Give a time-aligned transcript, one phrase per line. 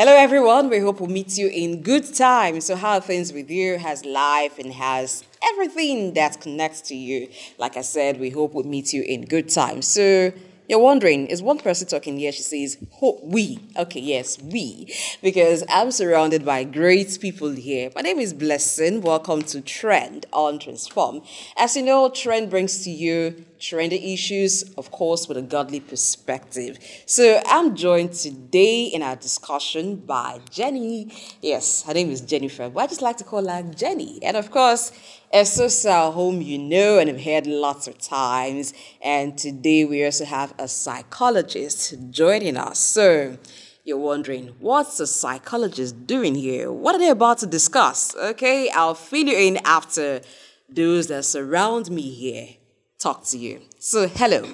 [0.00, 0.70] Hello, everyone.
[0.70, 2.62] We hope we'll meet you in good time.
[2.62, 3.76] So, how things with you?
[3.76, 7.28] Has life and has everything that connects to you?
[7.58, 9.82] Like I said, we hope we'll meet you in good time.
[9.82, 10.32] So,
[10.70, 12.32] you're wondering, is one person talking here?
[12.32, 12.78] She says,
[13.22, 13.58] we.
[13.76, 14.90] Okay, yes, we.
[15.22, 17.90] Because I'm surrounded by great people here.
[17.94, 19.02] My name is Blessing.
[19.02, 21.20] Welcome to Trend on Transform.
[21.58, 26.78] As you know, Trend brings to you trendy issues, of course, with a godly perspective.
[27.06, 31.12] So I'm joined today in our discussion by Jenny.
[31.42, 34.18] Yes, her name is Jennifer, but I just like to call her Jenny.
[34.22, 34.92] And of course,
[35.32, 38.72] Esosa, whom you know and have heard lots of times.
[39.02, 42.78] And today we also have a psychologist joining us.
[42.78, 43.36] So
[43.84, 46.72] you're wondering, what's a psychologist doing here?
[46.72, 48.16] What are they about to discuss?
[48.16, 50.22] Okay, I'll fill you in after
[50.68, 52.56] those that surround me here
[53.00, 53.62] talk to you.
[53.78, 54.44] So, hello,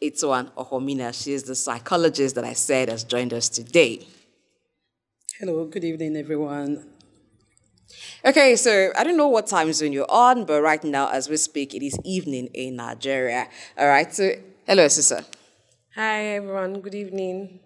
[0.00, 1.12] it's one Ohomina.
[1.12, 4.06] She is the psychologist that I said has joined us today.
[5.38, 6.90] Hello, good evening, everyone.
[8.24, 11.36] Okay, so I don't know what time zone you're on, but right now, as we
[11.36, 13.48] speak, it is evening in Nigeria.
[13.76, 14.30] All right, so
[14.66, 15.22] hello, sister.
[15.94, 16.80] Hi, everyone.
[16.80, 17.60] Good evening.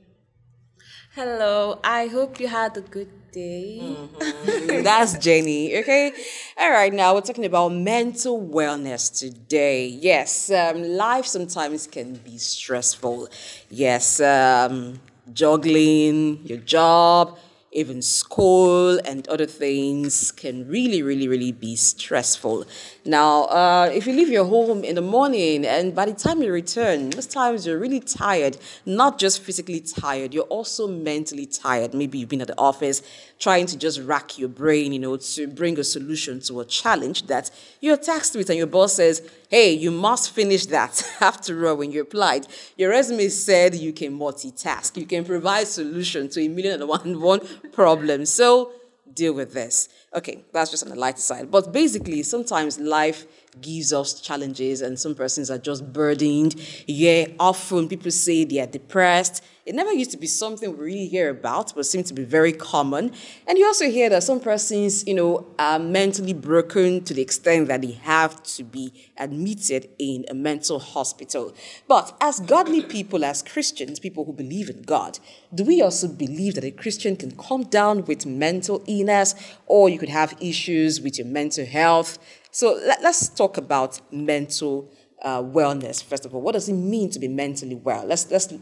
[1.14, 1.80] Hello.
[1.82, 3.80] I hope you had a good day.
[3.82, 4.82] Mm-hmm.
[4.82, 5.76] That's Jenny.
[5.78, 6.12] Okay.
[6.56, 6.92] All right.
[6.92, 9.86] Now we're talking about mental wellness today.
[9.88, 10.50] Yes.
[10.50, 13.28] Um, life sometimes can be stressful.
[13.70, 14.20] Yes.
[14.20, 15.00] Um,
[15.32, 17.38] juggling your job
[17.72, 22.64] even school and other things can really, really, really be stressful.
[23.08, 26.52] Now, uh, if you leave your home in the morning and by the time you
[26.52, 31.94] return, most times you're really tired, not just physically tired, you're also mentally tired.
[31.94, 33.00] Maybe you've been at the office
[33.38, 37.28] trying to just rack your brain, you know, to bring a solution to a challenge
[37.28, 41.02] that you're tasked with, and your boss says, hey, you must finish that.
[41.22, 46.28] After all, when you applied, your resume said you can multitask, you can provide solution
[46.28, 47.40] to a million and one, one
[47.72, 48.28] problems.
[48.28, 48.72] So
[49.18, 49.88] deal with this.
[50.14, 51.50] Okay, that's just on the lighter side.
[51.50, 53.26] But basically, sometimes life
[53.60, 56.54] gives us challenges, and some persons are just burdened.
[56.86, 59.42] Yeah, often people say they are depressed.
[59.66, 62.54] It never used to be something we really hear about, but seems to be very
[62.54, 63.12] common.
[63.46, 67.68] And you also hear that some persons, you know, are mentally broken to the extent
[67.68, 71.54] that they have to be admitted in a mental hospital.
[71.86, 75.18] But as godly people, as Christians, people who believe in God,
[75.54, 79.34] do we also believe that a Christian can come down with mental illness,
[79.66, 82.18] or you could have issues with your mental health?
[82.58, 84.90] So let, us talk about mental
[85.22, 86.40] uh, wellness first of all.
[86.40, 88.04] What does it mean to be mentally well?
[88.04, 88.52] Let's let's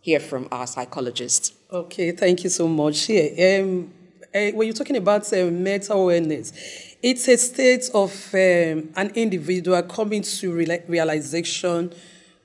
[0.00, 1.54] hear from our psychologist.
[1.70, 3.04] Okay, thank you so much.
[3.04, 3.92] Here, um,
[4.34, 9.80] uh, when you're talking about uh, mental wellness, it's a state of um, an individual
[9.84, 10.52] coming to
[10.88, 11.92] realization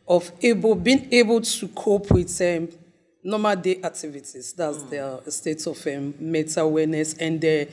[0.07, 2.69] of able being able to cope with um,
[3.23, 4.53] normal day activities.
[4.53, 5.23] That's mm.
[5.23, 7.65] the state of um, mental awareness, and uh,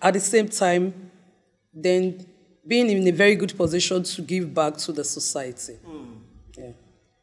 [0.00, 1.10] at the same time,
[1.74, 2.24] then
[2.66, 5.78] being in a very good position to give back to the society.
[5.86, 6.16] Mm.
[6.56, 6.70] Yeah.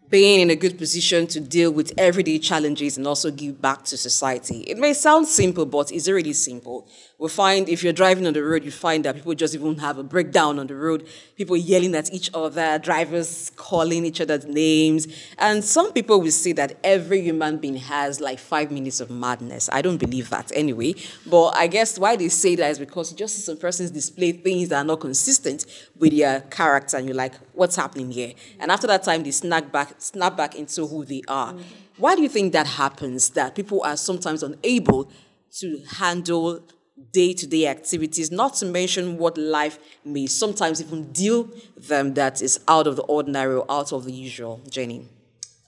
[0.09, 3.97] Being in a good position to deal with everyday challenges and also give back to
[3.97, 4.59] society.
[4.61, 6.87] It may sound simple, but it's really simple
[7.21, 9.99] we find if you're driving on the road, you find that people just even have
[9.99, 11.07] a breakdown on the road.
[11.35, 15.05] People yelling at each other, drivers calling each other's names.
[15.37, 19.69] And some people will say that every human being has like five minutes of madness.
[19.71, 20.95] I don't believe that anyway.
[21.27, 24.31] But I guess why they say that is because you just see some persons display
[24.31, 25.67] things that are not consistent
[25.99, 28.33] with their character, and you're like, what's happening here?
[28.59, 31.53] And after that time, they snap back, snap back into who they are.
[31.97, 33.29] Why do you think that happens?
[33.29, 35.11] That people are sometimes unable
[35.59, 36.63] to handle
[37.11, 42.41] day to day activities, not to mention what life may sometimes even deal them that
[42.41, 44.61] is out of the ordinary or out of the usual.
[44.69, 45.07] Jenny.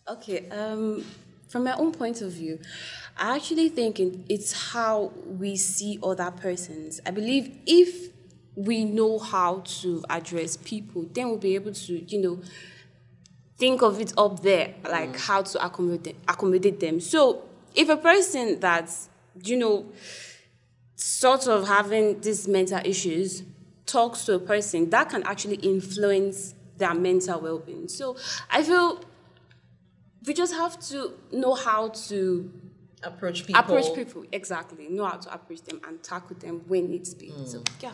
[0.07, 1.03] Okay, um,
[1.47, 2.59] from my own point of view,
[3.17, 6.99] I actually think it's how we see other persons.
[7.05, 8.11] I believe if
[8.55, 12.41] we know how to address people, then we'll be able to, you know,
[13.57, 15.27] think of it up there, like mm.
[15.27, 16.99] how to accommodate accommodate them.
[16.99, 17.43] So
[17.75, 19.09] if a person that's,
[19.43, 19.85] you know,
[20.95, 23.43] sort of having these mental issues
[23.85, 27.87] talks to a person, that can actually influence their mental well being.
[27.87, 28.15] So
[28.49, 29.01] I feel
[30.25, 32.51] we just have to know how to
[33.03, 33.59] approach people.
[33.59, 34.87] Approach people, exactly.
[34.89, 37.27] Know how to approach them and tackle them when needs be.
[37.27, 37.47] Mm.
[37.47, 37.93] So, yeah.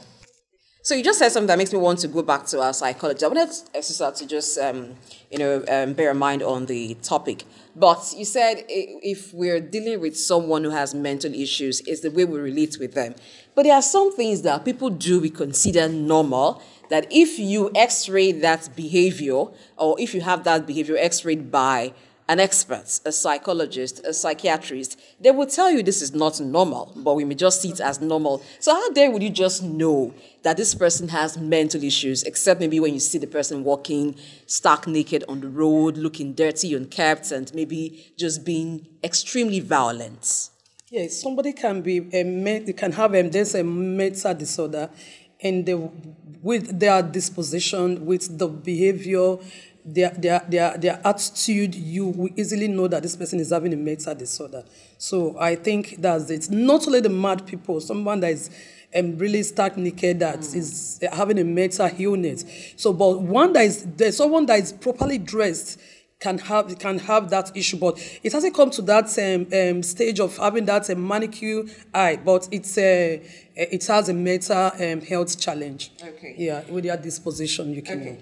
[0.82, 3.26] So you just said something that makes me want to go back to our psychology.
[3.26, 4.96] I wanted Esther to just, um,
[5.30, 7.44] you know, um, bear in mind on the topic.
[7.76, 12.24] But you said if we're dealing with someone who has mental issues, it's the way
[12.24, 13.16] we relate with them.
[13.56, 18.32] But there are some things that people do we consider normal that if you x-ray
[18.32, 21.94] that behavior, or if you have that behavior x-rayed by
[22.30, 27.16] an expert, a psychologist, a psychiatrist, they will tell you this is not normal, but
[27.16, 28.44] we may just see it as normal.
[28.60, 32.80] So, how dare would you just know that this person has mental issues, except maybe
[32.80, 34.16] when you see the person walking
[34.46, 40.52] stark naked on the road, looking dirty, unkept, and maybe just being extremely violent?
[40.92, 44.92] Yes, somebody can be a can have a, there's a mental disorder,
[45.42, 45.74] and they,
[46.44, 49.38] with their disposition, with the behavior,
[49.94, 53.78] their, their, their, their attitude, you will easily know that this person is having a
[53.78, 54.64] mental disorder.
[54.98, 56.50] So I think that's it.
[56.50, 58.50] Not only the mad people, someone that is
[58.96, 60.56] um, really stark naked that mm.
[60.56, 62.46] is having a mental illness.
[62.76, 65.80] So, but one that is there's someone that is properly dressed
[66.20, 70.20] can have can have that issue, but it hasn't come to that um, um, stage
[70.20, 71.64] of having that um, manicure
[71.94, 72.20] eye.
[72.24, 73.22] But it's a uh,
[73.56, 75.92] it has a mental um, health challenge.
[76.02, 76.36] Okay.
[76.38, 78.02] Yeah, with your disposition, you can.
[78.02, 78.18] Okay.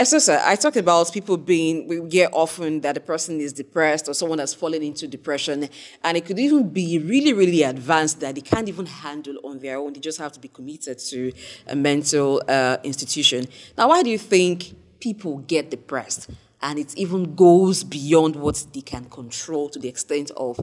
[0.00, 4.14] Esosa, I talked about people being, we hear often that a person is depressed or
[4.14, 5.68] someone has fallen into depression,
[6.02, 9.76] and it could even be really, really advanced that they can't even handle on their
[9.76, 9.92] own.
[9.92, 11.32] They just have to be committed to
[11.66, 13.46] a mental uh, institution.
[13.76, 16.30] Now, why do you think people get depressed
[16.62, 20.58] and it even goes beyond what they can control to the extent of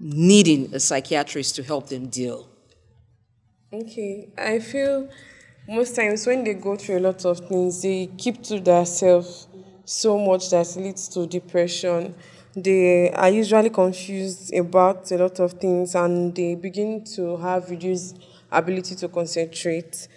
[0.00, 2.48] needing a psychiatrist to help them deal?
[3.72, 5.08] Okay, I feel
[5.68, 9.46] most times when they go through a lot of things, they keep to themselves
[9.84, 12.14] so much that leads to depression.
[12.56, 18.18] They are usually confused about a lot of things and they begin to have reduced
[18.50, 20.08] ability to concentrate.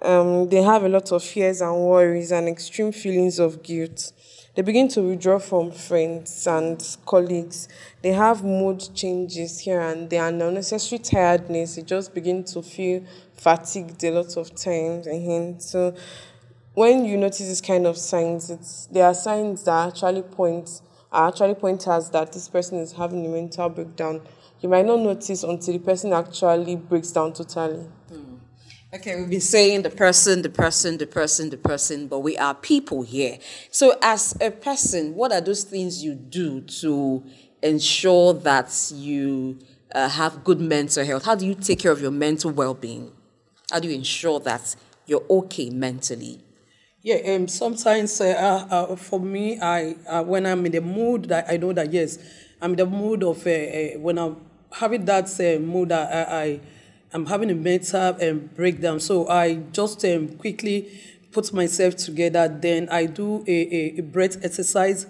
[0.00, 4.12] Um, they have a lot of fears and worries and extreme feelings of guilt.
[4.54, 7.68] They begin to withdraw from friends and colleagues.
[8.02, 11.74] They have mood changes here and there and unnecessary tiredness.
[11.76, 13.02] They just begin to feel
[13.36, 15.94] fatigued a lot of times and so
[16.74, 20.80] when you notice this kind of signs it's there are signs that actually point
[21.14, 24.20] are actually pointers that this person is having a mental breakdown.
[24.60, 27.86] You might not notice until the person actually breaks down totally.
[28.08, 28.36] Hmm.
[28.92, 32.54] okay we've been saying the person the person the person the person but we are
[32.54, 33.38] people here.
[33.70, 37.24] So as a person what are those things you do to
[37.62, 39.58] ensure that you
[39.94, 41.24] uh, have good mental health?
[41.24, 43.12] How do you take care of your mental well-being
[43.70, 44.76] how do you ensure that
[45.06, 46.40] you're okay mentally?
[47.02, 48.24] Yeah, um, sometimes uh,
[48.70, 51.92] uh, uh, for me, I uh, when I'm in the mood that I know that
[51.92, 52.18] yes,
[52.62, 54.36] I'm in the mood of uh, uh, when I'm
[54.72, 55.28] having that
[55.60, 56.60] mood that I, I
[57.12, 59.00] am having a mental um, breakdown.
[59.00, 60.90] So I just um, quickly
[61.30, 62.48] put myself together.
[62.48, 65.06] Then I do a, a, a breath exercise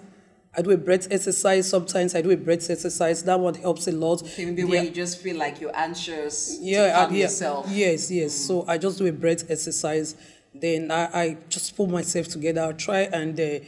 [0.57, 1.69] I do a breath exercise.
[1.69, 3.23] Sometimes I do a breath exercise.
[3.23, 4.23] That one helps a lot.
[4.37, 4.67] Maybe yeah.
[4.67, 6.57] when you just feel like you're anxious.
[6.61, 7.09] Yeah, yeah.
[7.09, 7.67] Yourself.
[7.69, 8.33] Yes, yes.
[8.33, 8.47] Mm.
[8.47, 10.15] So I just do a breath exercise.
[10.53, 12.63] Then I, I just pull myself together.
[12.63, 13.59] I try and uh,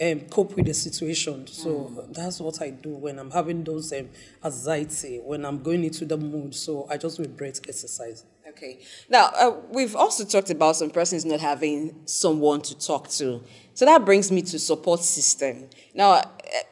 [0.00, 1.46] um, cope with the situation.
[1.46, 2.14] So mm.
[2.14, 4.08] that's what I do when I'm having those um,
[4.42, 6.54] anxiety, when I'm going into the mood.
[6.54, 8.24] So I just do a breath exercise.
[8.48, 8.80] Okay.
[9.08, 13.42] Now, uh, we've also talked about some persons not having someone to talk to.
[13.80, 15.66] So that brings me to support system.
[15.94, 16.22] Now, eh,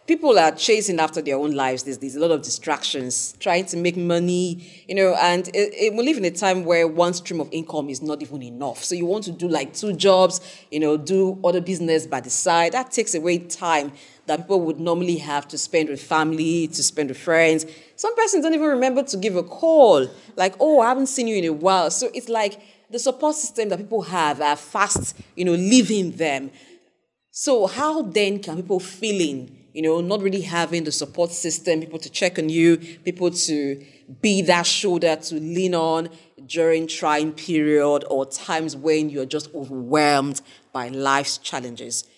[0.06, 1.84] people are chasing after their own lives.
[1.84, 5.94] There's, there's a lot of distractions, trying to make money, you know, and it, it,
[5.94, 8.84] we live in a time where one stream of income is not even enough.
[8.84, 12.28] So you want to do like two jobs, you know, do other business by the
[12.28, 12.72] side.
[12.72, 13.92] That takes away time
[14.26, 17.64] that people would normally have to spend with family, to spend with friends.
[17.96, 21.36] Some persons don't even remember to give a call, like, oh, I haven't seen you
[21.36, 21.90] in a while.
[21.90, 26.50] So it's like the support system that people have are fast, you know, leaving them.
[27.40, 32.00] So how then can people feeling you know, not really having the support system, people
[32.00, 33.80] to check on you, people to
[34.20, 36.08] be that shoulder to lean on
[36.46, 40.40] during trying period or times when you're just overwhelmed
[40.72, 42.08] by life's challenges.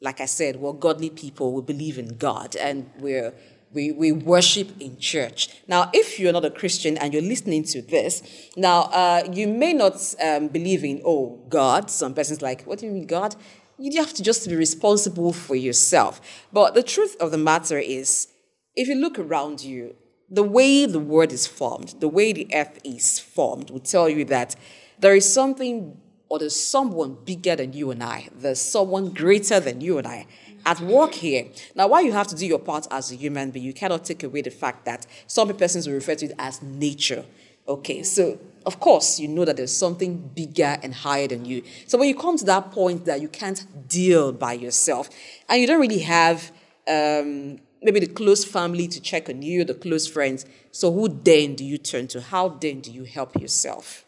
[0.00, 3.34] Like I said, we're godly people, we believe in God and we're
[3.72, 5.48] we, we worship in church.
[5.66, 8.22] Now, if you're not a Christian and you're listening to this,
[8.56, 11.90] now uh, you may not um, believe in, oh, God.
[11.90, 13.36] Some persons like, what do you mean, God?
[13.78, 16.20] You have to just be responsible for yourself.
[16.52, 18.28] But the truth of the matter is,
[18.74, 19.94] if you look around you,
[20.28, 24.24] the way the world is formed, the way the earth is formed, will tell you
[24.26, 24.56] that
[24.98, 25.96] there is something
[26.28, 28.28] or there's someone bigger than you and I.
[28.34, 30.26] There's someone greater than you and I
[30.66, 31.46] at work here.
[31.74, 34.22] Now, while you have to do your part as a human being, you cannot take
[34.22, 37.24] away the fact that some persons will refer to it as nature.
[37.68, 41.62] Okay, so of course, you know that there's something bigger and higher than you.
[41.86, 45.10] So when you come to that point that you can't deal by yourself,
[45.48, 46.50] and you don't really have
[46.88, 51.54] um, maybe the close family to check on you, the close friends, so who then
[51.54, 52.20] do you turn to?
[52.20, 54.04] How then do you help yourself?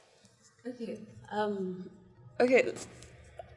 [0.66, 0.98] Okay.
[1.30, 1.88] Um,
[2.40, 2.72] okay.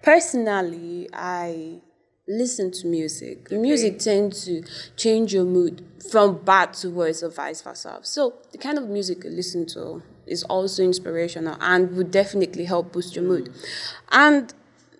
[0.01, 1.79] Personally, I
[2.27, 3.51] listen to music.
[3.51, 4.63] Music tends to
[4.95, 7.99] change your mood from bad to worse or vice versa.
[8.03, 12.93] So the kind of music you listen to is also inspirational and would definitely help
[12.93, 13.53] boost your mood.
[14.11, 14.53] And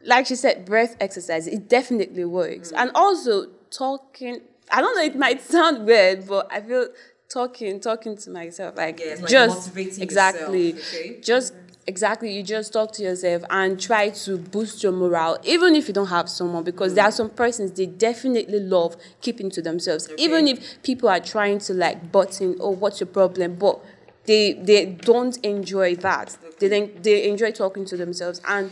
[0.06, 2.72] like she said, breath exercise, it definitely works.
[2.74, 6.88] And also talking, I don't know, it might sound weird, but I feel
[7.30, 11.22] talking, talking to myself, like, like just exactly, okay?
[11.22, 11.54] just
[11.88, 12.32] exactly.
[12.34, 16.08] You just talk to yourself and try to boost your morale, even if you don't
[16.08, 20.82] have someone, because there are some persons they definitely love keeping to themselves, even if
[20.84, 23.80] people are trying to like button, oh, what's your problem, but
[24.26, 26.38] they they don't enjoy that.
[26.60, 28.72] They think they enjoy talking to themselves, and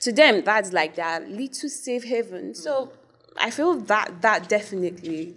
[0.00, 2.54] to them that's like their little safe haven.
[2.54, 2.92] So
[3.38, 5.34] I feel that that definitely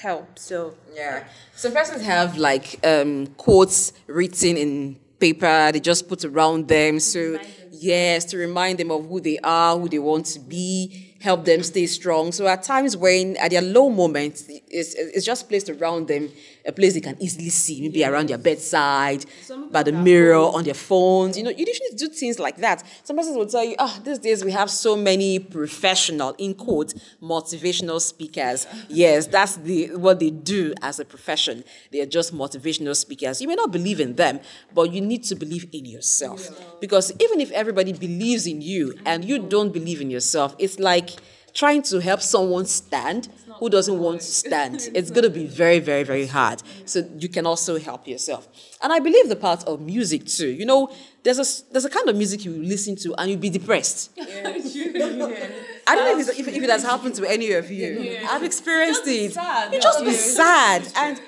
[0.00, 0.42] helps.
[0.42, 1.24] So Yeah.
[1.54, 7.00] Some persons have like um, quotes written in paper, they just put around them.
[7.00, 7.38] So,
[7.70, 11.62] yes, to remind them of who they are, who they want to be, help them
[11.62, 12.32] stay strong.
[12.32, 16.30] So, at times when at their low moments, it's, it's just placed around them,
[16.68, 19.24] a place they can easily see, maybe around their bedside,
[19.70, 21.36] by the mirror, on their phones.
[21.36, 22.84] You know, you just need to do things like that.
[23.04, 26.94] Some persons will tell you, oh, these days we have so many professional, in quote,
[27.22, 28.66] motivational speakers.
[28.88, 31.64] Yes, that's the what they do as a profession.
[31.90, 33.40] They are just motivational speakers.
[33.40, 34.40] You may not believe in them,
[34.74, 36.50] but you need to believe in yourself.
[36.80, 41.10] Because even if everybody believes in you and you don't believe in yourself, it's like
[41.54, 44.90] trying to help someone stand who doesn't want to stand.
[44.94, 46.62] It's going to be very, very, very hard.
[46.84, 48.48] So you can also help yourself.
[48.82, 50.48] And I believe the part of music too.
[50.48, 50.90] You know,
[51.22, 54.10] there's a there's a kind of music you listen to and you'll be depressed.
[54.18, 58.18] I don't know if, it's, if, if it has happened to any of you.
[58.28, 59.36] I've experienced it.
[59.72, 61.20] You just be sad and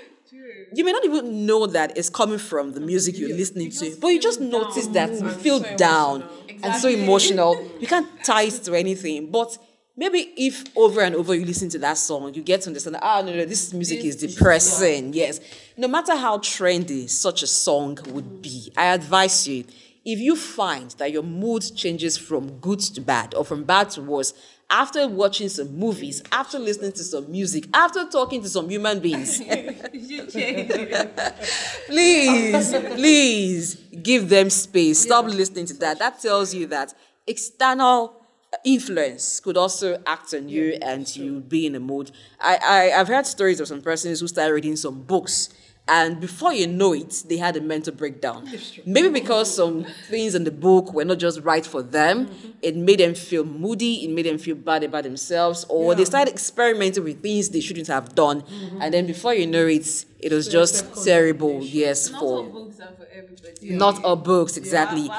[0.73, 4.09] you may not even know that it's coming from the music you're listening to, but
[4.09, 6.25] you just notice that you feel down
[6.63, 7.61] and so emotional.
[7.81, 9.59] You can't tie it to anything, but
[10.01, 13.21] maybe if over and over you listen to that song, you get to understand, ah,
[13.21, 15.13] no, no, this music is depressing.
[15.13, 15.41] Yes.
[15.77, 19.65] No matter how trendy such a song would be, I advise you,
[20.03, 24.01] if you find that your mood changes from good to bad or from bad to
[24.01, 24.33] worse,
[24.71, 29.39] after watching some movies, after listening to some music, after talking to some human beings,
[31.87, 35.01] please, please give them space.
[35.01, 35.99] Stop listening to that.
[35.99, 36.95] That tells you that
[37.27, 38.20] external
[38.65, 42.11] influence could also act on you and you'd be in a mood.
[42.41, 42.59] I,
[42.95, 45.51] I, I've heard stories of some persons who started reading some books
[45.89, 48.45] and before you know it, they had a mental breakdown.
[48.85, 52.29] Maybe because some things in the book were not just right for them,
[52.63, 56.31] it made them feel moody, it made them feel bad about themselves, or they started
[56.33, 58.45] experimenting with things they shouldn't have done.
[58.79, 62.93] And then before you know it, it was just terrible, yes, for all books are
[62.97, 63.53] for everybody.
[63.69, 65.11] not all books exactly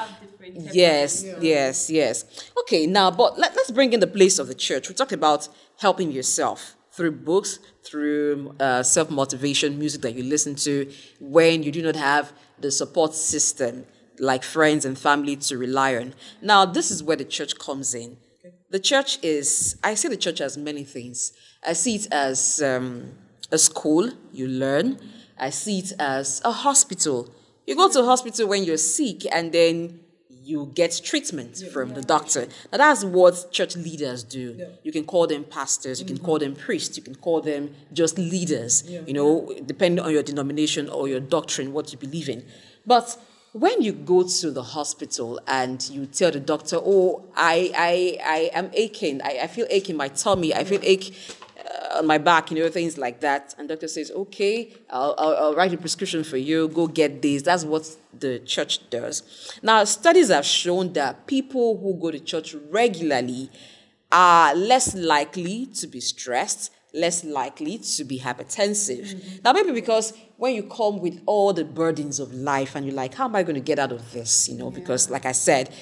[0.54, 2.24] yes yes yes.
[2.60, 4.88] Okay now but let, let's bring in the place of the church.
[4.88, 5.48] We talked about
[5.80, 10.90] helping yourself through books through uh, self-motivation music that you listen to
[11.20, 13.84] when you do not have the support system
[14.18, 16.14] like friends and family to rely on.
[16.40, 18.18] Now this is where the church comes in.
[18.70, 21.32] The church is i see the church as many things.
[21.66, 23.12] I see it as um,
[23.50, 24.98] a school you learn.
[25.38, 27.28] I see it as a hospital.
[27.66, 30.00] You go to a hospital when you're sick and then
[30.44, 32.46] you get treatment from the doctor.
[32.70, 34.66] Now that's what church leaders do.
[34.82, 36.24] You can call them pastors, you can mm-hmm.
[36.24, 40.88] call them priests, you can call them just leaders, you know, depending on your denomination
[40.88, 42.44] or your doctrine, what you believe in.
[42.86, 43.16] But
[43.52, 48.50] when you go to the hospital and you tell the doctor, oh, I, I, I
[48.58, 51.14] am aching, I, I feel aching, my tummy, I feel ache
[51.64, 53.54] uh, on my back, you know, things like that.
[53.58, 57.42] And doctor says, okay, I'll, I'll, I'll write a prescription for you, go get this.
[57.42, 59.58] That's what the church does.
[59.62, 63.50] Now, studies have shown that people who go to church regularly
[64.10, 69.42] are less likely to be stressed, less likely to be hypertensive.
[69.42, 73.14] Now, maybe because when you come with all the burdens of life and you're like,
[73.14, 74.48] how am I going to get out of this?
[74.48, 75.72] You know, because like I said,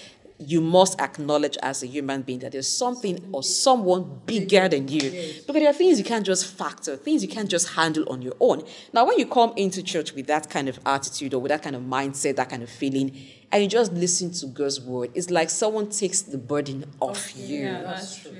[0.40, 5.00] you must acknowledge as a human being that there's something or someone bigger than you.
[5.46, 8.34] Because there are things you can't just factor, things you can't just handle on your
[8.40, 8.64] own.
[8.92, 11.76] Now, when you come into church with that kind of attitude or with that kind
[11.76, 13.16] of mindset, that kind of feeling,
[13.52, 17.64] and you just listen to God's word, it's like someone takes the burden off you.
[17.64, 18.32] That's true.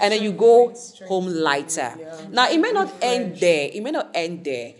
[0.00, 0.74] And then you go
[1.08, 1.94] home lighter.
[2.30, 3.68] Now, it may not end there.
[3.72, 4.74] It may not end there.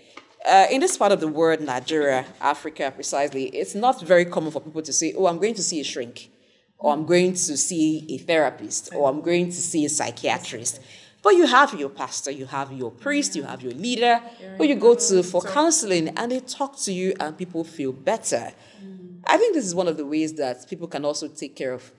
[0.49, 4.61] Uh, in this part of the world, Nigeria, Africa precisely, it's not very common for
[4.61, 6.31] people to say, Oh, I'm going to see a shrink,
[6.79, 10.81] or I'm going to see a therapist, or I'm going to see a psychiatrist.
[11.23, 14.19] But you have your pastor, you have your priest, you have your leader,
[14.57, 18.53] who you go to for counseling, and they talk to you, and people feel better.
[18.83, 19.19] Mm.
[19.27, 21.91] I think this is one of the ways that people can also take care of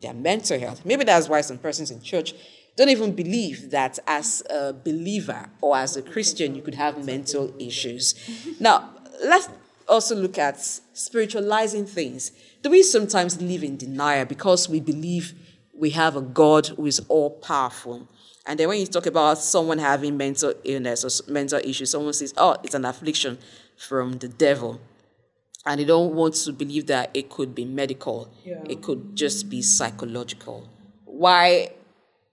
[0.00, 0.84] their mental health.
[0.84, 2.34] Maybe that's why some persons in church
[2.76, 7.54] don't even believe that as a believer or as a Christian you could have mental
[7.58, 8.14] issues.
[8.60, 8.90] Now,
[9.24, 9.48] let's
[9.88, 12.32] also look at spiritualizing things.
[12.64, 15.34] Do we sometimes live in denial because we believe
[15.74, 18.08] we have a God who is all powerful?
[18.46, 22.32] And then when you talk about someone having mental illness or mental issues, someone says,
[22.38, 23.36] oh, it's an affliction
[23.76, 24.80] from the devil.
[25.66, 28.62] And they don't want to believe that it could be medical, Yeah.
[28.66, 30.66] it could just be psychological.
[31.04, 31.68] Why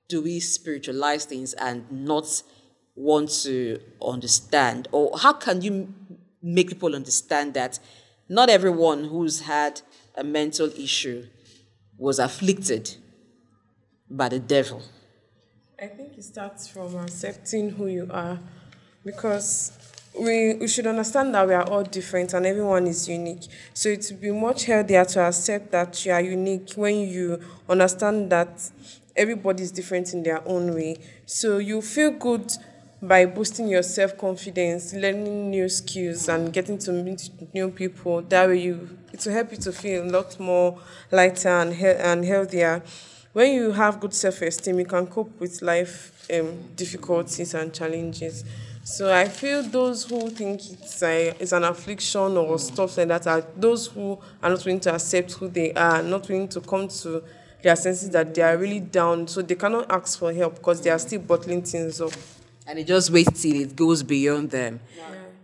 [0.07, 2.41] do we spiritualize things and not
[2.95, 4.88] want to understand?
[4.93, 5.93] Or how can you
[6.41, 7.79] make people understand that
[8.29, 9.81] not everyone who's had
[10.15, 11.25] a mental issue
[11.98, 12.96] was afflicted
[14.10, 14.82] by the devil?
[15.82, 18.39] I think it starts from accepting who you are
[19.03, 19.72] because
[20.20, 23.48] we, we should understand that we are all different and everyone is unique.
[23.74, 27.39] So it would be much healthier to accept that you are unique when you
[27.70, 28.70] understand that
[29.15, 30.98] everybody is different in their own way.
[31.25, 32.51] So you feel good
[33.01, 38.22] by boosting your self confidence, learning new skills, and getting to meet new people.
[38.22, 40.77] That way, you it will help you to feel a lot more
[41.12, 42.81] lighter and he- and healthier.
[43.34, 48.43] When you have good self esteem, you can cope with life um, difficulties and challenges.
[48.84, 53.27] So I feel those who think it's a, it's an affliction or stuff like that
[53.27, 56.88] are those who are not willing to accept who they are, not willing to come
[56.88, 57.24] to
[57.62, 60.89] their senses that they are really down, so they cannot ask for help because they
[60.89, 62.12] are still bottling things up.
[62.72, 64.80] And they just wait till it goes beyond them.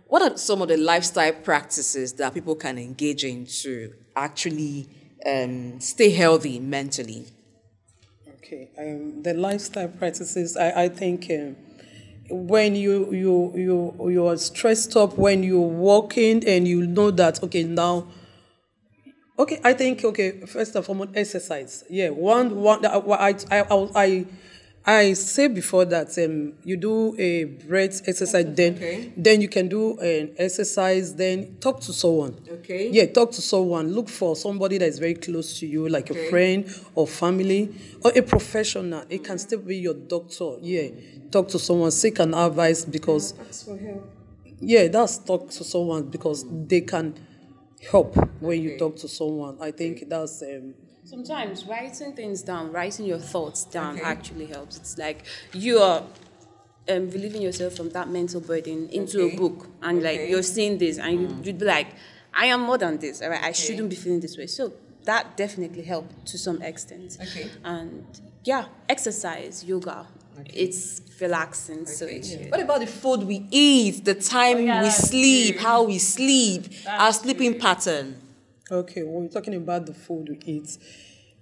[0.06, 4.88] What are some of the lifestyle practices that people can engage in to actually
[5.26, 7.26] um, stay healthy mentally?
[8.36, 10.56] Okay, um, the lifestyle practices.
[10.56, 11.56] I, I think um,
[12.30, 17.42] when you you you you are stressed up when you're walking and you know that
[17.42, 18.08] okay now.
[19.38, 20.40] Okay, I think okay.
[20.46, 21.84] First and foremost, exercise.
[21.90, 22.86] Yeah, one one.
[22.86, 24.26] I I I I,
[24.90, 29.12] I, say before that um, you do a breath exercise, then Okay.
[29.16, 31.14] then you can do an exercise.
[31.14, 32.34] Then talk to someone.
[32.50, 32.88] Okay.
[32.90, 33.92] Yeah, talk to someone.
[33.92, 36.18] Look for somebody that is very close to you, like Okay.
[36.18, 37.70] a friend or family
[38.02, 39.04] or a professional.
[39.10, 40.52] It can still be your doctor.
[40.62, 40.88] Yeah,
[41.30, 44.10] talk to someone, seek an advice because Ask for help.
[44.60, 47.14] yeah, that's talk to someone because they can
[47.90, 49.56] help when you talk to someone.
[49.60, 50.74] I think that's um,
[51.08, 54.02] Sometimes writing things down, writing your thoughts down Okay.
[54.02, 54.76] actually helps.
[54.76, 56.02] It's like you are
[56.90, 59.34] um, relieving yourself from that mental burden into Okay.
[59.34, 61.86] a book, and like you're seeing this, and you, you'd be like,
[62.34, 63.42] I am more than this, all right?
[63.42, 64.46] I shouldn't be feeling this way.
[64.46, 67.16] So that definitely helped to some extent.
[67.22, 67.48] Okay.
[67.64, 68.04] And
[68.44, 70.06] yeah, exercise, yoga,
[70.44, 71.86] it's relaxing.
[71.86, 75.64] So it's, What about the food we eat, the time yeah, we sleep, true.
[75.64, 78.27] how we sleep, our sleeping pattern?
[78.70, 79.02] Okay.
[79.02, 80.78] When we're talking about the food we eat,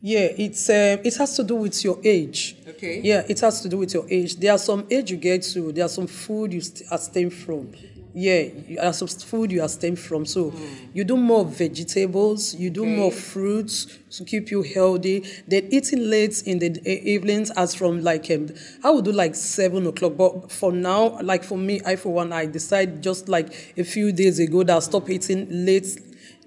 [0.00, 2.56] yeah, it's um, it has to do with your age.
[2.68, 3.00] Okay.
[3.02, 4.36] Yeah, it has to do with your age.
[4.36, 5.72] There are some age you get to.
[5.72, 7.72] There are some food you st- abstain from.
[8.18, 10.24] Yeah, you are some food you abstain from.
[10.24, 10.54] So
[10.94, 12.54] you do more vegetables.
[12.54, 15.22] You do more fruits to keep you healthy.
[15.46, 18.48] Then eating late in the evenings, as from like um,
[18.82, 20.16] I would do like seven o'clock.
[20.16, 24.12] But for now, like for me, I for one, I decide just like a few
[24.12, 25.98] days ago that I stop eating late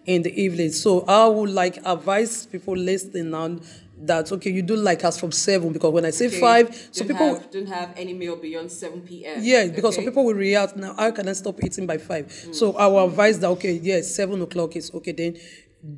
[0.06, 0.72] in the evening.
[0.72, 3.58] So I would like advise people listening now
[4.02, 7.40] that okay, you do like us from seven because when I say five, so people
[7.52, 9.40] don't have any meal beyond 7 p.m.
[9.44, 10.94] yeah, because some people will react now.
[10.96, 12.32] How can I stop eating by five?
[12.52, 15.12] So I will advise that okay, yes, seven o'clock is okay.
[15.12, 15.38] Then,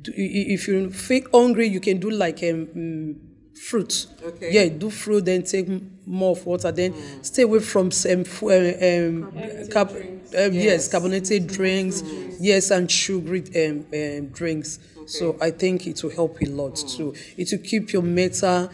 [0.02, 3.16] do, i- i- if you feel hungry, you can do like um, mm,
[3.56, 4.06] fruit.
[4.24, 4.46] Okay.
[4.52, 5.24] Yeah, do fruit.
[5.24, 5.68] Then take
[6.06, 6.72] more of water.
[6.72, 9.28] Then stay away from some fu- um,
[9.70, 9.94] carb,
[10.36, 10.88] um, yes.
[10.88, 12.02] carbonated drinks.
[12.38, 14.78] Yes, and sugary um, um, drinks.
[15.06, 17.14] So I think it will help a lot too.
[17.36, 18.70] It will keep your mental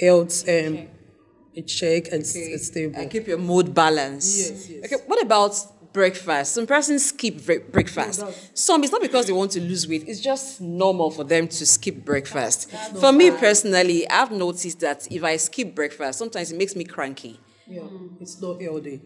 [0.00, 0.88] health um,
[1.54, 2.56] in check and Okay.
[2.58, 3.00] stable.
[3.00, 4.38] And keep your mood balanced.
[4.52, 4.84] Yes, yes.
[4.92, 6.54] Okay, what about breakfast?
[6.54, 8.24] Some persons skip bre- breakfast.
[8.54, 11.66] Some, it's not because they want to lose weight, it's just normal for them to
[11.66, 12.70] skip breakfast.
[13.00, 17.40] For me personally, I've noticed that if I skip breakfast, sometimes it makes me cranky.
[17.68, 17.82] Yeah,
[18.20, 19.00] it's not healthy.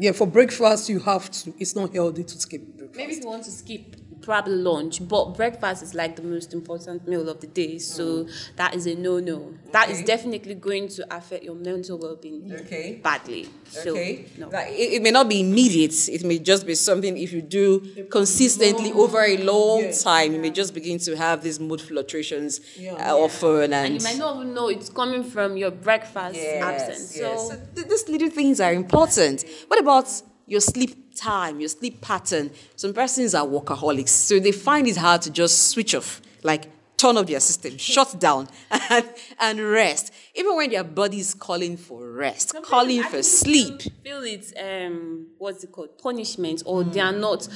[0.00, 1.52] Yeah, for breakfast you have to.
[1.58, 2.96] It's not healthy to skip breakfast.
[2.96, 7.06] Maybe if you want to skip probably lunch, but breakfast is like the most important
[7.08, 7.78] meal of the day.
[7.78, 9.54] So that is a no no.
[9.72, 13.00] That is definitely going to affect your mental well being Okay.
[13.02, 13.48] badly.
[13.68, 14.24] So Okay.
[14.38, 14.48] no.
[14.48, 16.08] Like, it, it may not be immediate.
[16.08, 17.80] It may just be something if you do
[18.10, 20.02] consistently over a long Yes.
[20.02, 22.94] time, you may just begin to have these mood fluctuations Yeah.
[23.12, 23.72] uh, often.
[23.72, 27.16] And, and you might not even know it's coming from your breakfast absence.
[27.18, 27.40] yes.
[27.42, 29.44] So So th- these little things are important.
[29.68, 30.08] What about
[30.46, 32.50] your sleep time, your sleep pattern?
[32.76, 36.20] Some persons are workaholics, so they find it hard to just switch off.
[36.42, 40.12] Like turn off their system, shut down, and, and rest.
[40.34, 43.82] Even when their body is calling for rest, calling for sleep.
[44.02, 47.48] Feel, it's um what's it called punishment or they are not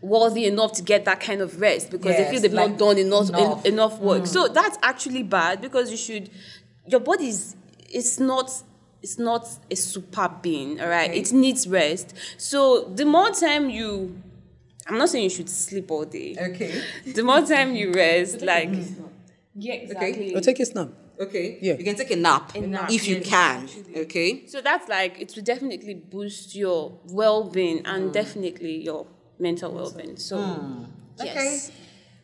[0.00, 2.98] worthy enough to get that kind of rest because they feel they've like not done
[2.98, 3.66] enough enough.
[3.66, 4.26] en- enough work.
[4.26, 6.30] So that's actually bad because you should
[6.86, 7.56] your body is
[7.90, 8.50] it's not
[9.02, 11.10] it's not a super being, all right?
[11.10, 11.20] Okay.
[11.20, 12.14] It needs rest.
[12.36, 14.22] So the more time you
[14.88, 16.34] I'm not saying you should sleep all day.
[16.40, 16.82] Okay.
[17.04, 18.70] The more time you rest, like
[19.54, 20.34] yeah, exactly.
[20.34, 20.88] Oh, take a snap.
[21.20, 21.58] Okay.
[21.60, 21.74] Yeah.
[21.74, 23.68] You can take a nap, nap, if you yes, can.
[23.96, 24.46] Okay.
[24.46, 28.12] So that's like it will definitely boost your well-being and mm.
[28.12, 29.06] definitely your
[29.38, 30.16] mental well-being.
[30.16, 30.86] So mm.
[31.22, 31.72] yes.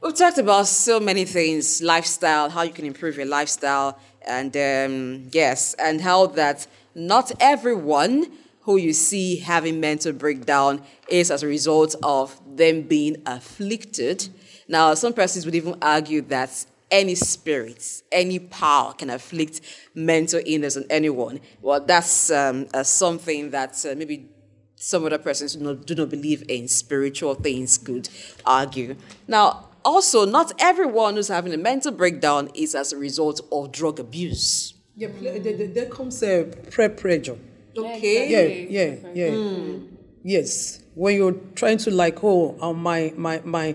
[0.01, 5.29] We've talked about so many things lifestyle, how you can improve your lifestyle, and um,
[5.33, 8.27] yes, and how that not everyone
[8.63, 14.29] who you see having mental breakdown is as a result of them being afflicted.
[14.69, 19.61] Now, some persons would even argue that any spirit, any power can afflict
[19.95, 21.41] mental illness on anyone.
[21.61, 24.29] Well, that's um, uh, something that uh, maybe
[24.77, 28.09] some other persons do not, do not believe in spiritual things could
[28.47, 28.97] argue.
[29.27, 33.99] Now, also, not everyone who's having a mental breakdown is as a result of drug
[34.01, 34.75] abuse.
[34.97, 37.37] Yeah, pl- there, there- there comes a peer pressure.
[37.77, 38.29] Okay.
[38.31, 39.79] Yeah, yeah, yeah.
[40.23, 43.75] Yes, when you're trying to like, oh, uh, my my my,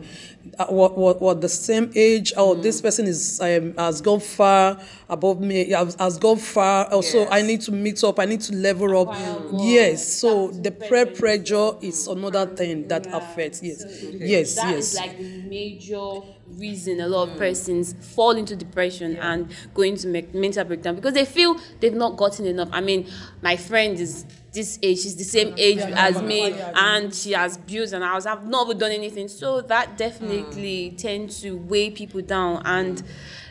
[0.58, 4.80] uh, what what what the same age, or this person is um, has gone far
[5.10, 6.86] above me, has, has gone far.
[6.92, 8.20] Also, I need to meet up.
[8.20, 9.14] I need to level up.
[9.52, 13.62] Yes, so the peer pressure is another thing that affects.
[13.64, 13.86] Yes,
[14.20, 14.86] yes, That yes.
[14.92, 16.20] is like the major
[16.58, 21.14] reason a lot of persons fall into depression and go into me- mental breakdown because
[21.14, 22.70] they feel they've not gotten enough.
[22.72, 23.08] I mean,
[23.42, 27.94] my friend is this age, she's the same age as me, and she has bills
[27.94, 28.26] and house.
[28.26, 29.28] I've never done anything.
[29.28, 30.96] So that definitely hmm.
[30.96, 33.04] tends to weigh people down and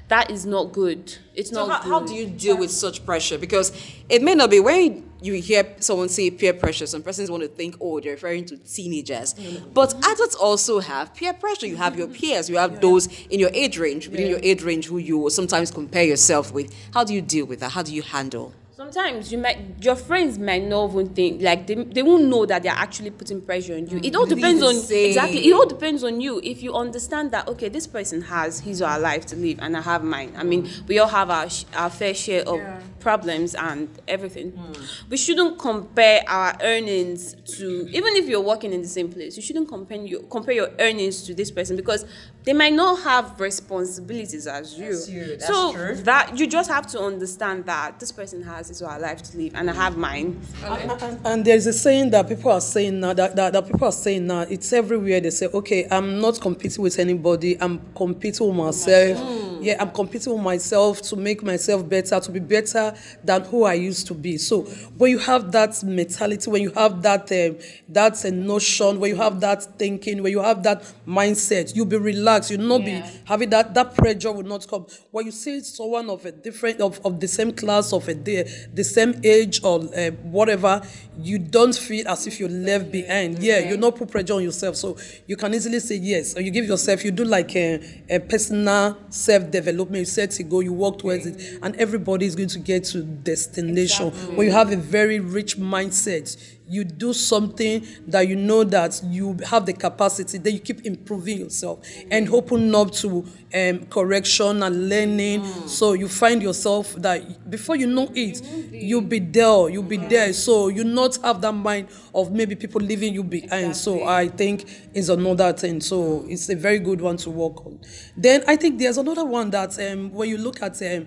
[0.09, 1.17] that is not good.
[1.35, 3.39] It's So not how, how do you deal with such pressure?
[3.39, 3.73] Because
[4.09, 7.49] it may not be when you hear someone say peer pressure, some persons want to
[7.49, 9.35] think, oh, they're referring to teenagers.
[9.35, 9.71] Mm-hmm.
[9.73, 11.67] But adults also have peer pressure.
[11.67, 12.17] You have your mm-hmm.
[12.17, 15.71] peers, you have those in your age range, within your age range who you sometimes
[15.71, 16.75] compare yourself with.
[16.95, 17.73] How do you deal with that?
[17.73, 18.55] How do you handle?
[18.79, 22.63] Sometimes you might your friends might not even think like they, they won't know that
[22.63, 23.99] they're actually putting pressure on you.
[24.05, 25.09] It all depends on same.
[25.09, 25.49] exactly.
[25.49, 26.41] It all depends on you.
[26.45, 29.77] If you understand that okay, this person has his or her life to live, and
[29.77, 30.33] I have mine.
[30.37, 32.61] I mean, we all have our our fair share of
[33.01, 34.53] problems and everything.
[34.53, 34.85] Hmm.
[35.11, 39.35] We shouldn't compare our earnings to even if you're working in the same place.
[39.35, 42.05] You shouldn't compare your compare your earnings to this person because
[42.49, 44.87] they might not have responsibilities as you.
[44.87, 45.95] As you, that's so true.
[45.97, 49.37] that you just have to understand that this person has his or her life to
[49.37, 50.41] live and I have mine.
[50.65, 53.87] And, and, and there's a saying that people are saying now that, that, that people
[53.87, 58.47] are saying now it's everywhere they say okay i'm not competing with anybody i'm competing
[58.47, 63.45] with myself yeah i'm competing with myself to make myself better to be better than
[63.45, 64.63] who i used to be so
[64.97, 67.59] when you have that mentality when you have that um,
[67.89, 71.97] that uh, notion when you have that thinking when you have that mindset you'll be
[71.97, 73.01] relaxed you'll not Yeah.
[73.03, 74.87] be having that that pressure will not come.
[75.11, 78.45] When you see someone of a different of, of the same class of a the,
[78.75, 80.83] the same age or uh, whatever
[81.21, 83.39] you don't feel as if you're left behind.
[83.43, 84.77] yeah you not put pressure on yourself.
[84.77, 84.97] So
[85.27, 86.37] you can easily say yes.
[86.37, 89.99] Or you give yourself you do like a, a personal self-development.
[90.01, 93.03] You set a goal you work towards it and everybody is going to get to
[93.03, 94.11] destination.
[94.37, 96.37] When you have a very rich mindset
[96.69, 101.39] you do something that you know that you have the capacity then you keep improving
[101.39, 105.45] yourself and open up to um, correction and learning.
[105.67, 110.33] So you find yourself that before you know it you'll be there you'll be there.
[110.33, 113.77] So you not have that mind of maybe people leaving you behind.
[113.77, 115.81] So i think is another thing.
[115.81, 117.79] So it's a very good one to work on.
[118.17, 121.07] Then i think there's another one that um, when you look at um,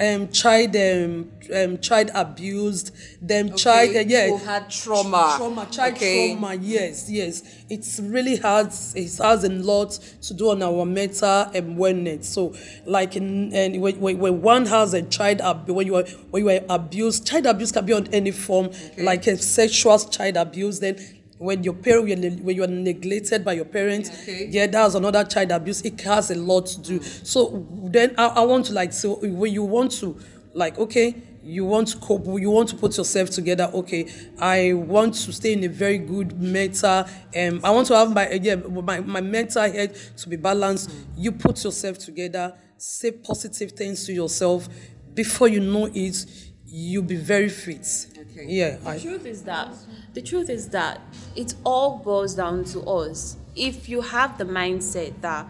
[0.00, 2.90] um, child um, um, child abused
[3.22, 5.34] them child uh, yeah Who had trauma.
[5.36, 6.34] trauma child Okay.
[6.34, 11.28] trauma yes yes it's really hard it has a lot to do on our mental
[11.28, 12.54] um, wellness so
[12.86, 16.50] like in, and when, when, one has a child ab- when you are when you
[16.50, 20.96] are abused child abuse can be on any form like a sexual child abuse then
[21.44, 24.46] when your parent when you- are neglected by your parents Okay.
[24.50, 25.82] yeah that's another child abuse.
[25.82, 27.02] It has a lot to do.
[27.02, 30.16] So then i, I want to like so when you want to
[30.54, 35.12] like okay you want to cope you want to put yourself together okay i want
[35.14, 37.04] to stay in a very good mental
[37.36, 40.90] um i want to have my yeah my, my mental health to be balanced.
[41.16, 44.68] You put yourself together say positive things to yourself.
[45.14, 46.26] Before you know it
[46.76, 47.86] you'll be very fit
[48.18, 48.46] Okay.
[48.48, 49.68] yeah The I, truth is that
[50.12, 51.00] the truth is that
[51.36, 53.36] it all boils down to us.
[53.54, 55.46] If you have the mindset that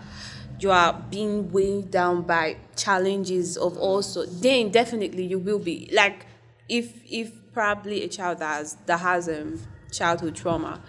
[0.60, 5.88] you are being weighed down by challenges of all sorts, then definitely you will be
[5.92, 6.26] like
[6.68, 9.58] if if probably a child that has that has um
[9.92, 10.82] childhood trauma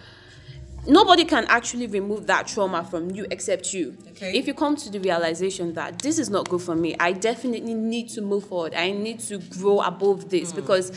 [0.87, 3.97] nobody can actually remove that trauma from you except you.
[4.11, 4.37] Okay.
[4.37, 7.73] If you come to the realization that this is not good for me, I definitely
[7.73, 8.73] need to move forward.
[8.73, 10.57] I need to grow above this Hmm.
[10.57, 10.91] because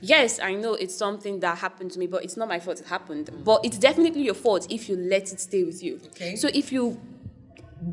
[0.00, 2.86] yes, I know it's something that happened to me, but it's not my fault it
[2.86, 3.30] happened.
[3.44, 6.00] But it's definitely your fault if you let it stay with you.
[6.08, 6.36] Okay.
[6.36, 7.00] So if you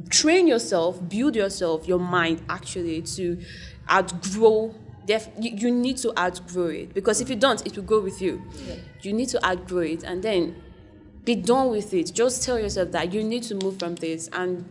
[0.09, 3.37] train yourself, build yourself, your mind actually to
[3.91, 4.75] outgrow.
[5.05, 8.21] Def- you, you need to outgrow it because if you don't, it will go with
[8.21, 8.41] you.
[9.01, 10.55] You need to outgrow it and then
[11.23, 12.13] be done with it.
[12.13, 14.65] Just tell yourself that you need to move from this, and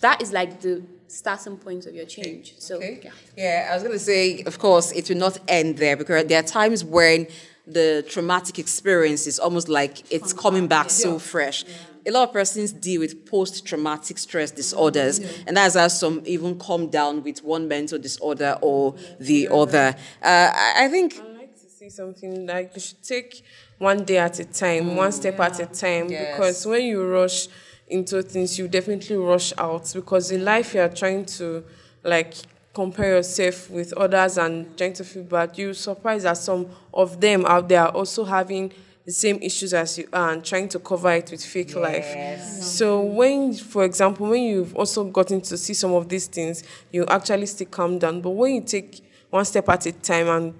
[0.00, 2.54] that is like the starting point of your change.
[2.58, 3.00] So Okay.
[3.02, 3.10] yeah.
[3.36, 6.38] Yeah, I was going to say, of course, it will not end there because there
[6.40, 7.26] are times when
[7.66, 11.64] the traumatic experience is almost like it's coming back so fresh.
[12.06, 16.58] A lot of persons deal with post traumatic stress disorders, and that's how some even
[16.58, 19.94] come down with one mental disorder or the other.
[20.22, 23.42] Uh, I I think I like to see something like you should take
[23.78, 26.10] one day at a time, one step at a mm, time.
[26.10, 26.36] Yes.
[26.36, 27.48] Because when you rush
[27.86, 29.90] into things, you definitely rush out.
[29.94, 31.64] Because in life, you are trying to
[32.02, 32.34] like
[32.74, 35.56] compare yourself with others and trying to feel bad.
[35.56, 38.72] You're surprised that some of them out there are also having
[39.04, 42.04] the same issues as you are and trying to cover it with fake life.
[42.04, 42.60] Mm-hmm.
[42.60, 46.62] So when, for example, when you've also gotten to see some of these things,
[46.92, 48.20] you actually still calm down.
[48.20, 50.54] But when you take one step at a time and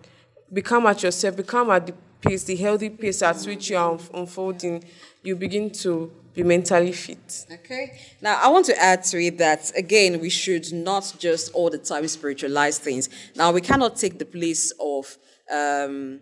[0.50, 4.84] become at yourself, become at the pace, the healthy pace at which you are unfolding,
[5.22, 7.46] you begin to be mentally fit.
[7.52, 7.98] Okay.
[8.20, 11.78] Now, I want to add to it that, again, we should not just all the
[11.78, 13.08] time spiritualize things.
[13.34, 15.16] Now, we cannot take the place of
[15.52, 16.20] um,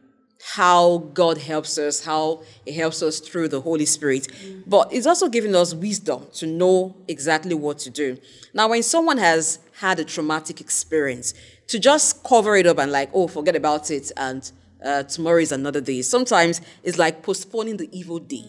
[0.54, 4.28] how God helps us, how He helps us through the Holy Spirit.
[4.66, 8.18] But it's also giving us wisdom to know exactly what to do.
[8.54, 11.35] Now, when someone has had a traumatic experience,
[11.68, 14.50] to just cover it up and, like, oh, forget about it and
[14.84, 18.44] uh, tomorrow is another day, sometimes it's like postponing the evil day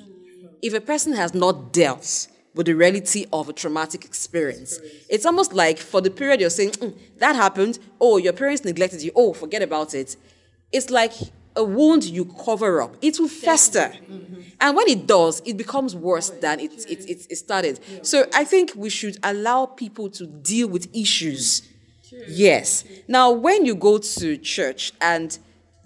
[0.61, 5.53] if a person has not dealt with the reality of a traumatic experience, it's almost
[5.53, 9.33] like for the period you're saying, "Mm, that happened, oh, your parents neglected you, oh,
[9.33, 10.15] forget about it.
[10.71, 11.13] It's like
[11.55, 12.95] a wound you cover up.
[13.01, 13.91] It will fester.
[14.59, 17.79] And when it does, it becomes worse than it, it, it, it started.
[18.05, 21.61] So I think we should allow people to deal with issues.
[22.27, 22.83] Yes.
[23.07, 25.37] Now, when you go to church and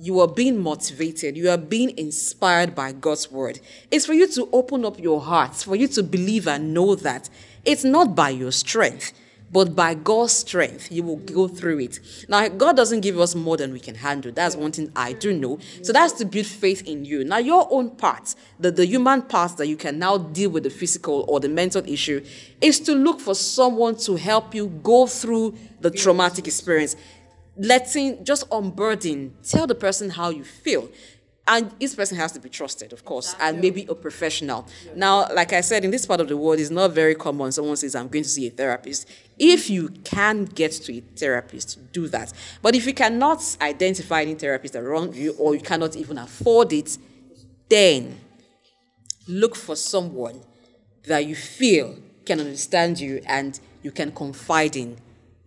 [0.01, 3.59] you are being motivated, you are being inspired by God's word.
[3.91, 7.29] It's for you to open up your heart, for you to believe and know that
[7.63, 9.13] it's not by your strength,
[9.51, 11.99] but by God's strength, you will go through it.
[12.27, 14.31] Now, God doesn't give us more than we can handle.
[14.31, 15.59] That's one thing I do know.
[15.83, 17.23] So that's to build faith in you.
[17.23, 20.69] Now, your own part, the, the human part that you can now deal with the
[20.69, 22.25] physical or the mental issue,
[22.61, 26.95] is to look for someone to help you go through the traumatic experience
[27.61, 30.89] letting just unburden tell the person how you feel.
[31.47, 34.67] And each person has to be trusted of course and maybe a professional.
[34.95, 37.75] Now like i said in this part of the world it's not very common someone
[37.77, 39.07] says i'm going to see a therapist.
[39.37, 42.33] If you can get to a therapist do that.
[42.61, 46.97] But if you cannot identify any therapist around you or you cannot even afford it
[47.69, 48.19] then
[49.27, 50.41] look for someone
[51.03, 51.95] that you feel
[52.25, 54.97] can understand you and you can confide in.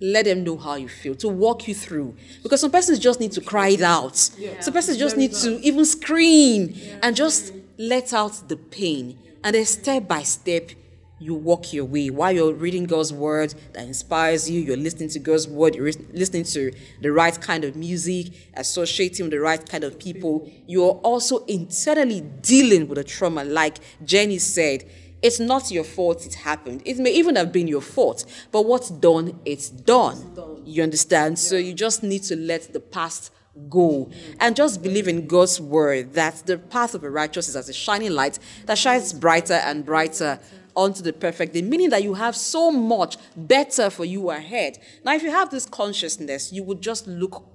[0.06, 2.14] Let them know how you feel to walk you through.
[2.42, 4.16] Because some persons just need to cry it out.
[4.16, 9.18] Some persons just need to even scream and just let out the pain.
[9.42, 10.72] And then step by step,
[11.18, 15.18] you walk your way while you're reading God's word that inspires you, you're listening to
[15.18, 19.84] God's word, you're listening to the right kind of music, associating with the right kind
[19.84, 20.50] of people.
[20.66, 24.84] You're also internally dealing with a trauma, like Jenny said.
[25.24, 26.82] It's not your fault it happened.
[26.84, 30.62] It may even have been your fault, but what's done, it's done.
[30.66, 31.38] You understand?
[31.38, 33.32] So you just need to let the past
[33.70, 37.70] go and just believe in God's word that the path of a righteous is as
[37.70, 40.40] a shining light that shines brighter and brighter
[40.76, 44.78] onto the perfect day, meaning that you have so much better for you ahead.
[45.06, 47.48] Now, if you have this consciousness, you would just look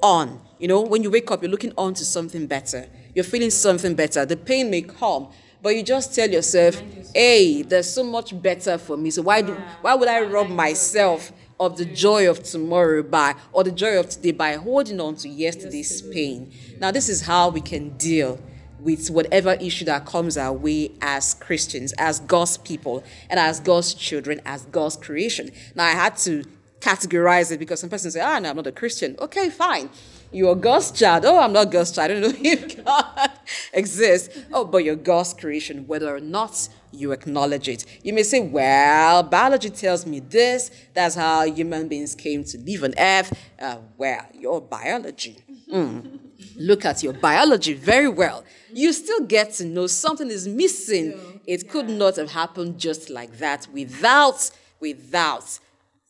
[0.00, 0.40] on.
[0.60, 2.86] You know, when you wake up, you're looking on to something better.
[3.16, 4.24] You're feeling something better.
[4.24, 5.30] The pain may come,
[5.62, 6.82] but you just tell yourself,
[7.14, 9.10] hey, there's so much better for me.
[9.10, 13.62] So why do why would I rob myself of the joy of tomorrow by or
[13.62, 16.52] the joy of today by holding on to yesterday's pain?
[16.80, 18.40] Now this is how we can deal
[18.80, 23.94] with whatever issue that comes our way as Christians, as God's people, and as God's
[23.94, 25.50] children, as God's creation.
[25.76, 26.44] Now I had to
[26.80, 29.14] categorize it because some persons say, ah, no, I'm not a Christian.
[29.20, 29.88] Okay, fine.
[30.32, 31.24] You're God's child.
[31.24, 32.10] Oh, I'm not God's child.
[32.10, 33.31] I don't know if God
[33.72, 34.38] exists.
[34.52, 37.84] Oh, but you're God's creation, whether or not you acknowledge it.
[38.02, 40.70] You may say, well, biology tells me this.
[40.94, 43.32] That's how human beings came to live on earth.
[43.58, 45.38] Uh, well, your biology.
[45.72, 46.18] Mm.
[46.56, 48.44] Look at your biology very well.
[48.72, 51.40] You still get to know something is missing.
[51.46, 55.58] It could not have happened just like that without, without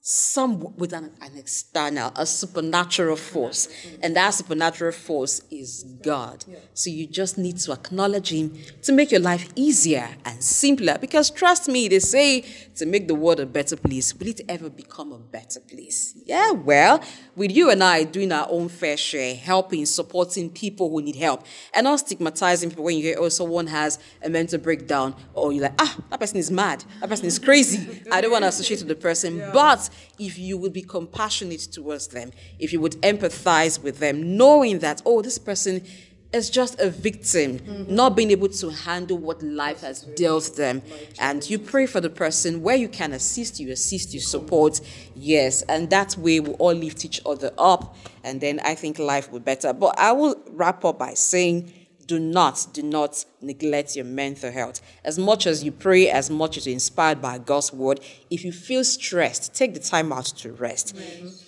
[0.04, 3.68] some with an, an external, a supernatural force.
[4.02, 6.44] And that supernatural force is God.
[6.74, 10.98] So you just need to acknowledge Him to make your life easier and simpler.
[11.00, 12.40] Because trust me, they say
[12.74, 16.18] to make the world a better place, will it ever become a better place?
[16.26, 17.00] Yeah, well,
[17.35, 21.47] with you and I doing our own fair share, helping, supporting people who need help,
[21.73, 25.62] and not stigmatizing people when you hear, oh, someone has a mental breakdown, or you're
[25.62, 28.03] like, ah, that person is mad, that person is crazy.
[28.11, 29.38] I don't want to associate with the person.
[29.53, 34.81] But if you would be compassionate towards them, if you would empathize with them, knowing
[34.81, 35.83] that, oh, this person
[36.33, 40.83] is just a victim, not being able to handle what life has dealt them.
[41.18, 44.81] And you pray for the person where you can assist, you assist, you support.
[45.14, 47.97] Yes, and that way we all lift each other up.
[48.25, 49.73] And then I think life will be better.
[49.73, 51.73] But I will wrap up by saying,
[52.07, 54.81] do not, do not neglect your mental health.
[55.05, 58.53] As much as you pray, as much as you're inspired by God's word, if you
[58.53, 60.97] feel stressed, take the time out to rest.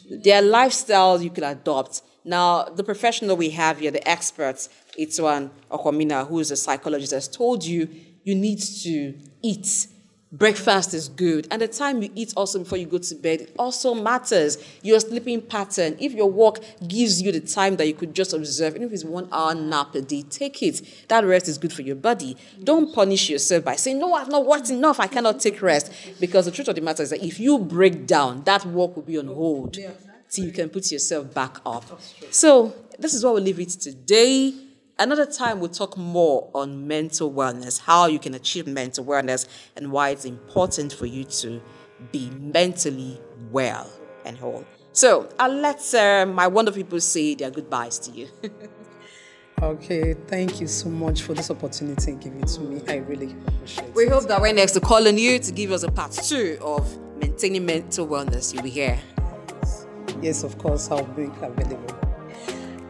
[0.09, 2.03] There are lifestyles you can adopt.
[2.25, 7.29] Now, the professional we have here, the experts, Itwan Okwamina, who is a psychologist, has
[7.29, 7.89] told you
[8.23, 9.89] you need to eat.
[10.33, 11.47] Breakfast is good.
[11.51, 14.59] And the time you eat also before you go to bed also matters.
[14.83, 15.97] Your sleeping pattern.
[16.01, 16.59] If your work
[16.89, 19.95] gives you the time that you could just observe, even if it's one hour nap
[19.95, 21.07] a day, take it.
[21.09, 22.37] That rest is good for your body.
[22.65, 24.99] Don't punish yourself by saying, No, I've not worked enough.
[24.99, 25.93] I cannot take rest.
[26.19, 29.05] Because the truth of the matter is that if you break down, that work will
[29.05, 29.77] be on hold
[30.35, 31.85] till you can put yourself back up.
[32.31, 34.55] So, this is what we'll leave it today.
[34.99, 39.91] Another time we'll talk more on mental wellness, how you can achieve mental wellness, and
[39.91, 41.61] why it's important for you to
[42.13, 43.21] be mentally
[43.51, 43.91] well
[44.25, 44.65] and whole.
[44.93, 48.29] So I'll let uh, my wonderful people say their goodbyes to you.
[49.63, 52.83] Okay, thank you so much for this opportunity given to me.
[52.89, 54.13] I really appreciate we it.
[54.13, 56.99] hope that when next to call on you to give us a part two of
[57.17, 58.99] maintaining mental wellness, you'll be here.
[60.25, 61.99] Yes, of course, how big I'll be available.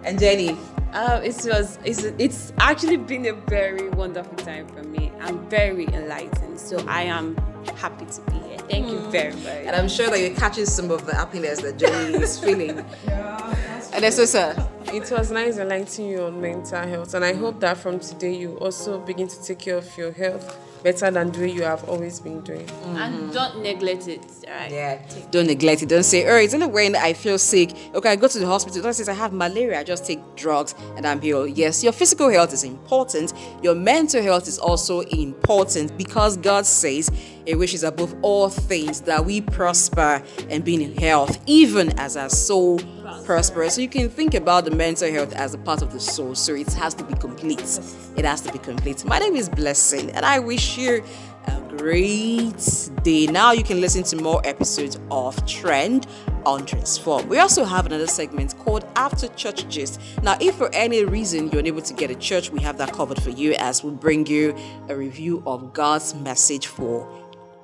[0.04, 0.56] And Jenny,
[0.94, 5.10] Uh, it was it's, it's actually been a very wonderful time for me.
[5.20, 7.34] I'm very enlightened, so I am
[7.74, 8.58] happy to be here.
[8.70, 9.66] Thank you very much.
[9.66, 12.78] and I'm sure that you're catching some of the happiness that Jenny is feeling.
[13.08, 14.54] and that's sir.
[14.92, 18.56] It was nice enlightening you on mental health, and I hope that from today you
[18.58, 20.46] also begin to take care of your health
[20.84, 22.68] better than the way you have always been doing.
[22.84, 23.32] And mm-hmm.
[23.32, 24.20] don't neglect it.
[24.46, 24.70] All right.
[24.70, 25.88] Yeah, don't neglect it.
[25.88, 27.74] Don't say, oh, it's only when I feel sick.
[27.94, 28.82] Okay, I go to the hospital.
[28.82, 29.80] Don't say I have malaria.
[29.80, 31.56] I just take drugs and I'm healed.
[31.56, 33.32] Yes, your physical health is important.
[33.62, 37.10] Your mental health is also important because God says
[37.46, 42.28] it wishes above all things that we prosper and be in health, even as our
[42.28, 42.78] soul
[43.24, 43.74] prospers.
[43.74, 46.34] So you can think about the mental health as a part of the soul.
[46.34, 47.80] So it has to be complete.
[48.16, 49.04] It has to be complete.
[49.04, 51.04] My name is Blessing, and I wish you
[51.46, 53.26] a great day.
[53.26, 56.06] Now you can listen to more episodes of Trend
[56.46, 57.28] on Transform.
[57.28, 60.00] We also have another segment called After Church Gist.
[60.22, 63.22] Now, if for any reason you're unable to get a church, we have that covered
[63.22, 64.54] for you as we bring you
[64.88, 67.10] a review of God's message for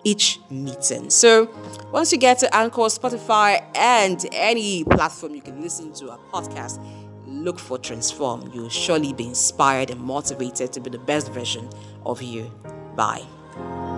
[0.04, 1.10] each meeting.
[1.10, 1.50] So,
[1.92, 6.82] once you get to Anchor, Spotify, and any platform you can listen to a podcast,
[7.26, 8.50] look for Transform.
[8.52, 11.68] You'll surely be inspired and motivated to be the best version
[12.04, 12.50] of you.
[12.96, 13.89] Bye.